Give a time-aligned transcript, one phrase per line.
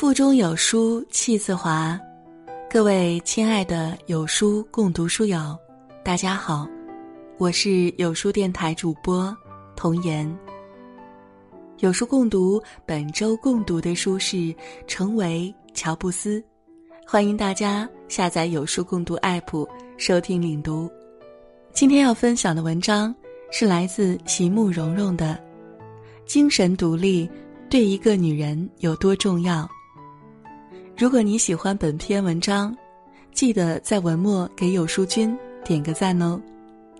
[0.00, 2.00] 腹中有书气自华，
[2.70, 5.54] 各位亲爱的有书共读书友，
[6.02, 6.66] 大家好，
[7.36, 9.36] 我是有书电台主播
[9.76, 10.26] 童言。
[11.80, 14.36] 有书共读本周共读的书是
[14.86, 16.40] 《成为乔布斯》，
[17.06, 20.90] 欢迎大家下载有书共读 APP 收听领读。
[21.74, 23.14] 今天要分享的文章
[23.52, 25.38] 是来自席慕容容的
[26.24, 27.30] 《精神独立
[27.68, 29.62] 对一个女人有多重要》。
[31.00, 32.76] 如果你喜欢本篇文章，
[33.32, 36.38] 记得在文末给有书君点个赞哦！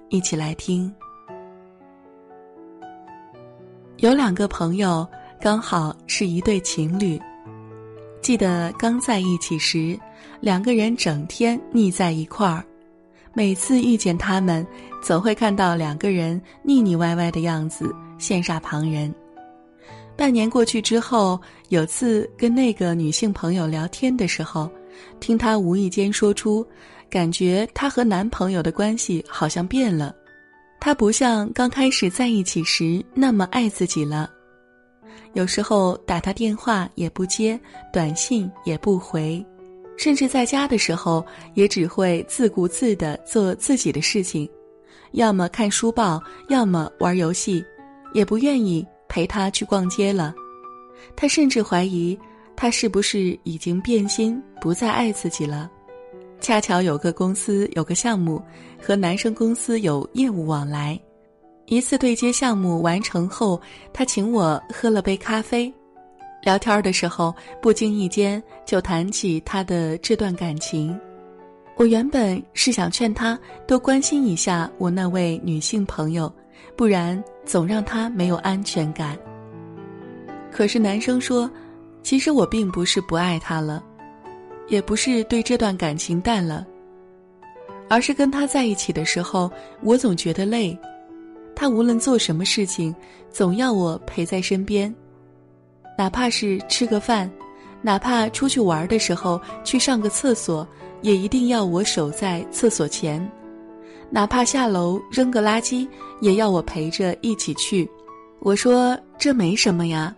[0.09, 0.91] 一起来听。
[3.99, 5.07] 有两个朋友
[5.39, 7.21] 刚好是一对情侣，
[8.23, 10.01] 记得刚在一起时，
[10.41, 12.65] 两个人整天腻在一块儿，
[13.35, 14.67] 每次遇见他们，
[15.03, 19.15] 总会看到两个人腻腻歪歪的样子，羡煞旁人。
[20.21, 21.41] 半年过去之后，
[21.71, 24.71] 有次跟那个女性朋友聊天的时候，
[25.19, 26.63] 听她无意间说出，
[27.09, 30.15] 感觉她和男朋友的关系好像变了，
[30.79, 34.31] 她不像刚开始在一起时那么爱自己了，
[35.33, 37.59] 有时候打他电话也不接，
[37.91, 39.43] 短信也不回，
[39.97, 44.47] 甚至在家的时候也只会自顾自地做自己的事情，
[45.13, 47.65] 要么看书报，要么玩游戏，
[48.13, 48.87] 也不愿意。
[49.11, 50.35] 陪他去逛街了，
[51.15, 52.19] 他甚至怀疑
[52.57, 55.71] 他是不是已经变心，不再爱自己了。
[56.41, 58.41] 恰巧有个公司有个项目，
[58.81, 60.99] 和男生公司有业务往来。
[61.67, 63.61] 一次对接项目完成后，
[63.93, 65.73] 他请我喝了杯咖啡，
[66.43, 70.99] 聊天的时候不经意间就谈起他的这段感情。
[71.77, 76.33] 我原本是想劝他多关心一下我那位女性朋友。
[76.77, 79.19] 不然总让他没有安全感。
[80.51, 81.51] 可是男生说
[82.03, 83.83] ：“其实我并不是不爱他了，
[84.69, 86.67] 也不是对这段感情淡了，
[87.89, 89.51] 而是跟他在一起的时候，
[89.83, 90.77] 我总觉得累。
[91.55, 92.95] 他无论做什么事情，
[93.31, 94.93] 总要我陪在身边，
[95.97, 97.31] 哪怕是吃个饭，
[97.83, 100.67] 哪怕出去玩的时候去上个厕所，
[101.03, 103.25] 也一定要我守在厕所前。”
[104.11, 105.87] 哪怕下楼扔个垃圾，
[106.21, 107.89] 也要我陪着一起去。
[108.41, 110.15] 我说这没什么呀，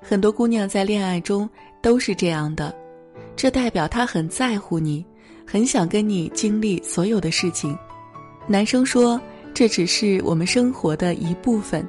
[0.00, 1.48] 很多姑娘在恋爱中
[1.82, 2.74] 都是这样的，
[3.34, 5.04] 这代表她很在乎你，
[5.46, 7.76] 很想跟你经历所有的事情。
[8.46, 9.20] 男生说
[9.52, 11.86] 这只是我们生活的一部分，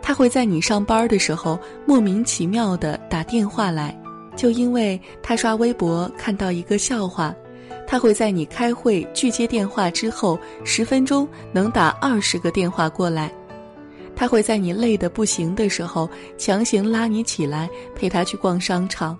[0.00, 3.96] 他会在你上班的时候莫名其妙的打电话来，
[4.36, 7.34] 就因为他刷微博看到一个笑话。
[7.86, 13.30] 他会在你开会拒接电话之后十分钟能打二十个电话过来，
[14.16, 19.18] 他会在你累得不行的时候强行拉你起来陪他去逛商场，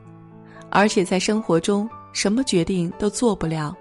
[0.71, 3.77] 而且在生活中什么决定都做不了，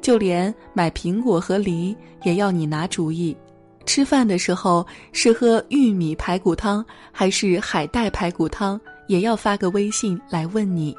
[0.00, 3.36] 就连买苹果和梨也要你拿主意，
[3.84, 10.96] 吃饭的时候是喝玉米排骨汤还是海带排骨汤也要发个微信来问你。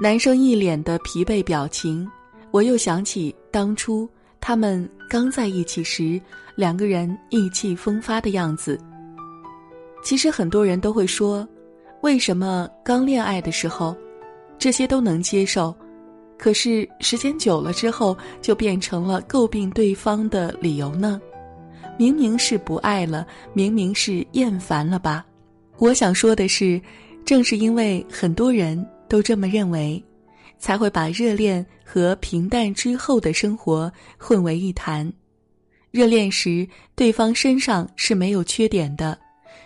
[0.00, 2.08] 男生一脸的疲惫表情。
[2.52, 4.08] 我又想起当初
[4.40, 6.20] 他们刚在一起时，
[6.54, 8.78] 两个人意气风发的样子。
[10.02, 11.46] 其实很多人都会说，
[12.02, 13.94] 为什么刚恋爱的时候，
[14.56, 15.74] 这些都能接受，
[16.38, 21.20] 可是时间久了之后，就变成了诟病对方的理由呢？
[21.98, 25.26] 明明是不爱了，明明是厌烦了吧？
[25.78, 26.80] 我想说的是，
[27.24, 30.02] 正是因为很多人都这么认为。
[30.58, 35.10] 才会把热恋和平淡之后的生活混为一谈。
[35.92, 39.16] 热恋时，对方身上是没有缺点的，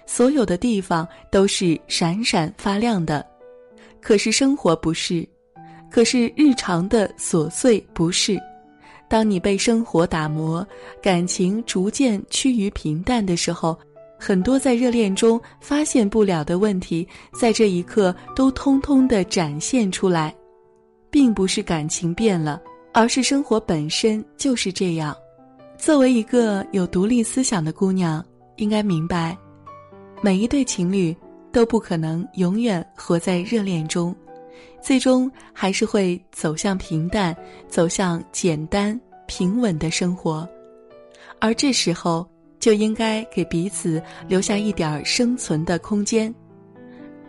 [0.06, 3.26] 所有的地方都是闪闪发亮的。
[4.00, 5.26] 可是生活不是，
[5.90, 8.38] 可是日常的琐碎不是。
[9.08, 10.66] 当你被生活打磨，
[11.02, 13.78] 感情逐渐趋于平淡的时候，
[14.24, 20.32] 很多在热恋中发现不了的问题，在这一刻都通通的展现出来。
[21.10, 22.62] 并不是感情变了，
[22.94, 25.14] 而是生活本身就是这样。
[25.76, 28.24] 作为一个有独立思想的姑娘，
[28.56, 29.36] 应该明白，
[30.22, 31.14] 每一对情侣
[31.52, 34.14] 都不可能永远活在热恋中，
[34.80, 37.36] 最终还是会走向平淡，
[37.68, 40.48] 走向简单平稳的生活。
[41.40, 42.26] 而这时候，
[42.62, 46.32] 就应该给彼此留下一点生存的空间。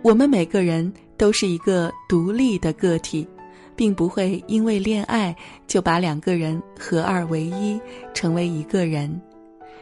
[0.03, 3.27] 我们每个人都是一个独立的个体。
[3.75, 5.35] 并不会因为恋爱
[5.65, 7.79] 就把两个人合二为一，
[8.13, 9.19] 成为一个人，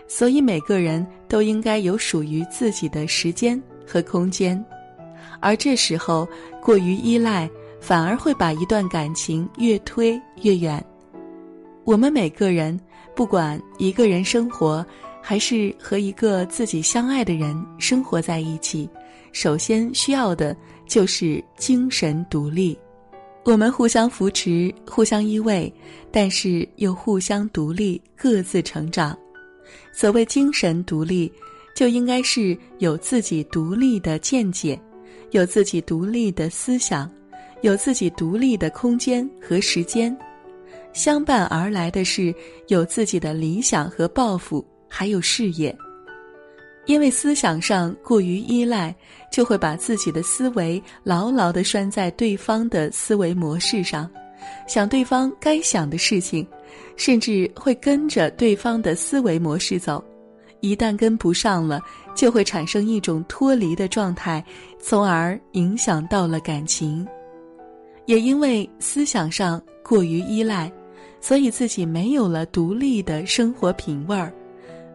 [0.08, 4.64] 所以每个人都应该有属于自己的时间和空间，
[5.42, 6.26] 而这时候
[6.62, 7.50] 过于依赖，
[7.80, 10.82] 反而会把一段感情越推越远。
[11.84, 12.80] 我们每个人，
[13.14, 14.86] 不管一个人生活，
[15.22, 18.90] 还是和一个自己相爱的人生活在一起，
[19.32, 20.56] 首先需要的
[20.88, 22.78] 就是精神独立。
[23.44, 25.72] 我们互相扶持，互相依偎，
[26.12, 29.18] 但是又互相独立，各自成长。
[29.94, 31.32] 所谓精神独立，
[31.76, 34.80] 就应该是有自己独立的见解，
[35.32, 37.10] 有自己独立的思想，
[37.62, 40.16] 有自己独立的空间和时间。
[40.94, 42.36] 相伴而来的是
[42.68, 44.64] 有自己的理想和抱负，
[44.94, 45.76] 还有事业。
[46.86, 48.94] 因为思想上过于依赖，
[49.32, 54.10] 就会把自己的思维牢牢地拴在对方的思维模式上，
[54.68, 56.46] 想对方该想的事情，
[56.98, 60.04] 甚至会跟着对方的思维模式走。
[60.60, 61.82] 一旦跟不上了，
[62.16, 64.44] 就会产生一种脱离的状态，
[64.80, 67.08] 从而影响到了感情。
[68.08, 70.72] 也因为思想上过于依赖，
[71.20, 74.34] 所以自己没有了独立的生活品味儿。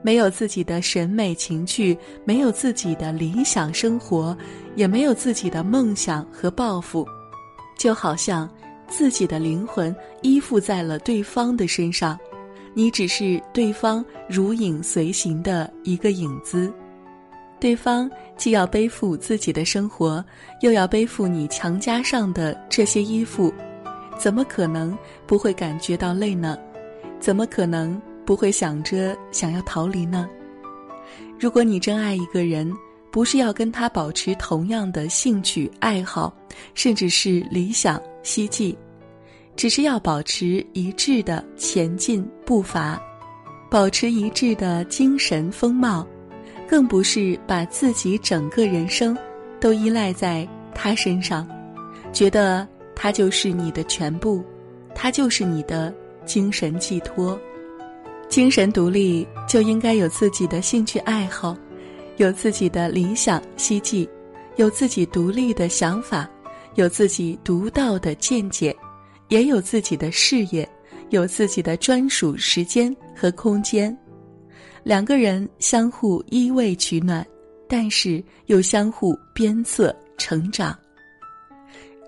[0.07, 4.39] 没有自己的审美情趣，没有自己的理想生活，
[4.77, 7.05] 也没有自己的梦想和抱负，
[7.77, 8.49] 就好像
[8.87, 9.93] 自己的灵魂
[10.23, 12.17] 依附在了对方的身上，
[12.73, 16.73] 你只是对方如影随形的一个影子。
[17.59, 20.25] 对方既要背负自己的生活，
[20.61, 23.53] 又要背负你强加上的这些依附，
[24.17, 26.57] 怎么可能不会感觉到累呢？
[27.19, 28.01] 怎么可能？
[28.27, 30.29] 不会想着想要逃离呢。
[31.39, 32.71] 如果你真爱一个人，
[33.11, 36.35] 不是要跟他保持同样的兴趣爱好，
[36.75, 38.77] 甚至是理想希冀，
[39.55, 43.01] 只是要保持一致的前进步伐，
[43.71, 46.07] 保持一致的精神风貌，
[46.69, 49.17] 更不是把自己整个人生
[49.61, 51.49] 都依赖在他身上，
[52.13, 54.45] 觉得他就是你的全部，
[54.95, 55.95] 他就是你的
[56.25, 57.39] 精神寄托。
[58.29, 61.57] 精神独立就应该有自己的兴趣爱好，
[62.17, 64.09] 有自己的理想希冀，
[64.57, 66.29] 有自己独立的想法，
[66.75, 68.77] 有自己独到的见解，
[69.29, 70.69] 也有自己的事业，
[71.11, 73.97] 有自己的专属时间和空间。
[74.83, 77.27] 两个人相互依偎取暖，
[77.69, 80.77] 但是又相互鞭策成长。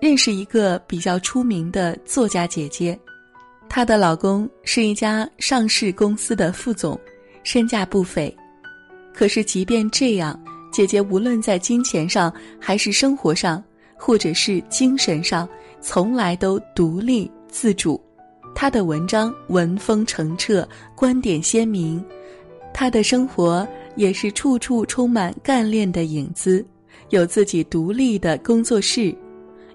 [0.01, 2.97] 认识一个比较出名的作家姐姐。
[3.69, 6.99] 她的老公是一家上市公司的副总，
[7.43, 8.35] 身价不菲。
[9.13, 10.37] 可是，即便这样，
[10.71, 13.63] 姐姐无论在金钱上，还是生活上，
[13.95, 15.47] 或者是精神上，
[15.79, 18.01] 从来都独立自主。
[18.55, 22.03] 她的文章文风澄澈，观点鲜明；
[22.73, 26.65] 她的生活也是处处充满干练的影子，
[27.11, 29.15] 有自己独立的工作室。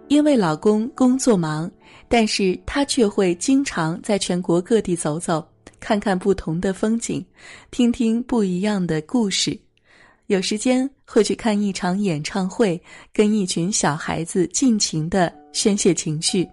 [0.08, 1.70] 因为老公工作忙。
[2.16, 5.44] 但是他却会经常在全国各地走走，
[5.80, 7.26] 看看不同的风景，
[7.72, 9.58] 听听不一样的故事。
[10.28, 12.80] 有时间会去看一场演唱会，
[13.12, 16.48] 跟一群小孩子尽情的宣泄情绪。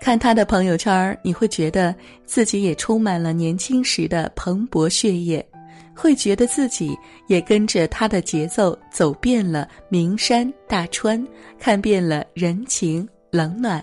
[0.00, 1.94] 看他的朋友圈，你会觉得
[2.26, 5.48] 自己也充满了年轻时的蓬勃血液，
[5.94, 11.24] 会觉得自己也跟着他的节奏走遍了名山大川，
[11.56, 13.80] 看遍了人情冷暖。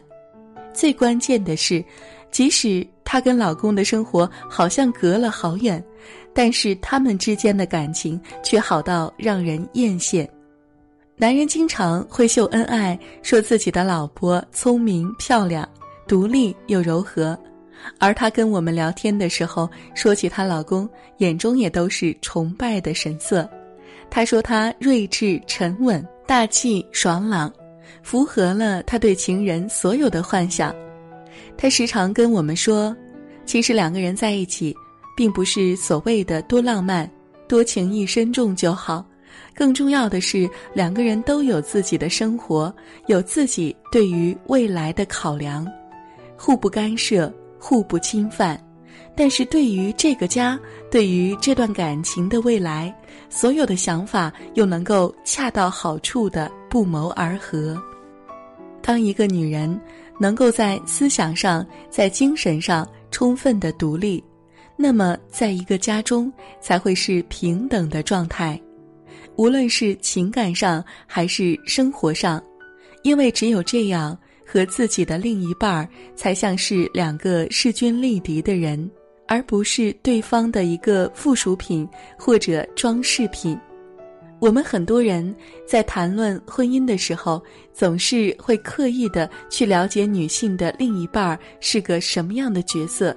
[0.75, 1.83] 最关键的是，
[2.29, 5.83] 即使她跟老公的生活好像隔了好远，
[6.33, 10.27] 但是他们之间的感情却好到让人艳羡。
[11.15, 15.67] 男人经常会秀恩爱，说自己的老婆聪明漂亮、
[16.05, 17.39] 独立又柔和，
[17.99, 20.87] 而她跟我们聊天的时候，说起她老公，
[21.19, 23.49] 眼中也都是崇拜的神色。
[24.09, 27.51] 她说他睿智沉稳、大气爽朗。
[28.05, 30.73] 符合了他对情人所有的幻想，
[31.57, 32.95] 他时常跟我们说，
[33.47, 34.75] 其实两个人在一起，
[35.17, 37.09] 并不是所谓的多浪漫、
[37.47, 39.03] 多情意深重就好，
[39.55, 42.71] 更重要的是两个人都有自己的生活，
[43.07, 45.67] 有自己对于未来的考量，
[46.37, 48.55] 互不干涉，互不侵犯，
[49.15, 50.59] 但是对于这个家，
[50.91, 52.95] 对于这段感情的未来，
[53.31, 57.75] 所有的想法又能够恰到好处的不谋而合。
[58.85, 59.81] 当一个女人
[60.19, 64.23] 能够在思想上、在精神上充分的独立，
[64.77, 68.61] 那么在一个家中才会是平等的状态，
[69.37, 72.39] 无论是情感上还是生活上，
[73.01, 74.15] 因为只有这样，
[74.45, 78.87] 和自己的另一半儿才像是两个势均力敌的人，
[79.27, 81.89] 而不是对方的一个附属品
[82.19, 83.59] 或者装饰品。
[84.39, 85.33] 我们很多人
[85.65, 87.41] 在谈论婚姻的时候，
[87.73, 93.15] 总是会刻意的去了解女性的另一半是个什么样的角色。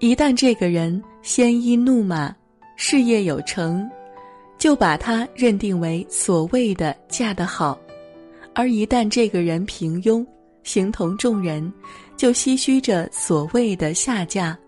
[0.00, 2.34] 一旦这个人鲜衣怒马，
[2.76, 3.88] 事业有成，
[4.58, 7.78] 就把他认定为所谓的嫁得好；
[8.54, 10.26] 而一旦这个人平庸，
[10.64, 11.72] 形同众人，
[12.16, 14.58] 就唏嘘着所谓的下嫁。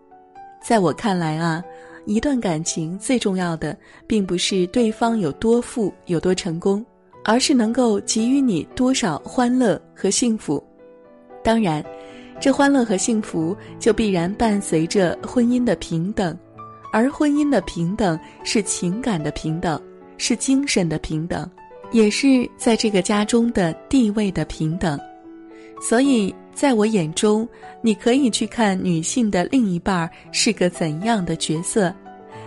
[0.62, 1.62] 在我看来啊。
[2.06, 6.84] 一段感情最重要的，并不是对方有多富、有多成功，
[7.24, 10.62] 而是能够给予你多少欢乐和幸福。
[11.42, 11.84] 当然，
[12.40, 16.38] 这欢乐和幸福就必然伴随着婚姻的平等，
[16.92, 19.80] 而婚姻的平等是情感的平等，
[20.16, 21.50] 是精神的平等，
[21.90, 24.98] 也是在这个家中的地位的平等。
[25.80, 26.34] 所以。
[26.56, 27.46] 在我眼中，
[27.82, 31.94] 你可以去看女性的另一半是个怎样的角色，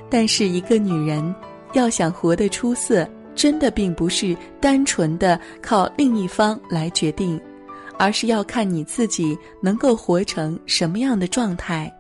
[0.10, 1.24] 但是一个女人
[1.74, 7.40] 要想活得出色，真的并不是单纯的靠另一方来决定，
[8.00, 11.94] 而是要看你自己能够活成什么样的状态。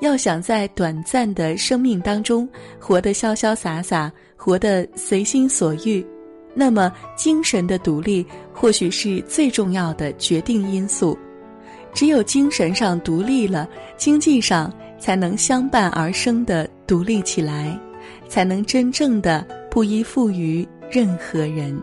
[0.00, 2.48] 要想在短暂的生命当中
[2.80, 6.04] 活得潇潇洒洒，活得随心所欲。
[6.54, 11.16] 那么，精神的独立或许是最重要的决定因素。
[11.94, 17.78] 只有精神上独立了，经济上才能相伴而生的独立起来，
[18.28, 21.78] 才能真正的不依附于任何人。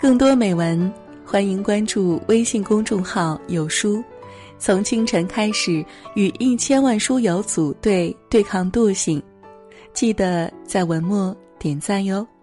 [0.00, 0.92] 更多美文，
[1.24, 4.02] 欢迎关注微信公众号“有书”。
[4.58, 5.84] 从清晨开始，
[6.14, 9.22] 与一千万书友组队对抗惰性。
[9.92, 11.36] 记得在文末。
[11.64, 12.33] 点赞哟。